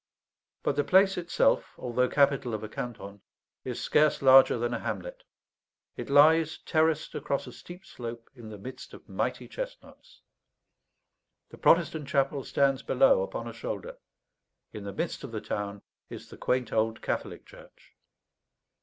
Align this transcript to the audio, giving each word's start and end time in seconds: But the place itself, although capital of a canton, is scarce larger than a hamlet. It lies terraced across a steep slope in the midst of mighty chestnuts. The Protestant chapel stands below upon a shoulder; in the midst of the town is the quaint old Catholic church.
But 0.63 0.75
the 0.77 0.83
place 0.83 1.15
itself, 1.15 1.75
although 1.77 2.09
capital 2.09 2.55
of 2.55 2.63
a 2.63 2.67
canton, 2.67 3.21
is 3.63 3.79
scarce 3.79 4.23
larger 4.23 4.57
than 4.57 4.73
a 4.73 4.79
hamlet. 4.79 5.21
It 5.95 6.09
lies 6.09 6.57
terraced 6.57 7.13
across 7.13 7.45
a 7.45 7.51
steep 7.51 7.85
slope 7.85 8.27
in 8.33 8.49
the 8.49 8.57
midst 8.57 8.95
of 8.95 9.07
mighty 9.07 9.47
chestnuts. 9.47 10.21
The 11.51 11.59
Protestant 11.59 12.07
chapel 12.07 12.43
stands 12.43 12.81
below 12.81 13.21
upon 13.21 13.47
a 13.47 13.53
shoulder; 13.53 13.99
in 14.73 14.85
the 14.85 14.91
midst 14.93 15.23
of 15.23 15.31
the 15.31 15.39
town 15.39 15.83
is 16.09 16.31
the 16.31 16.35
quaint 16.37 16.73
old 16.73 17.03
Catholic 17.03 17.45
church. 17.45 17.93